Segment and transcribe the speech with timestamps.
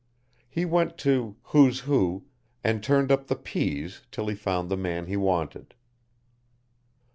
[0.49, 2.25] He went to "Who's Who"
[2.63, 5.75] and turned up the P's till he found the man he wanted.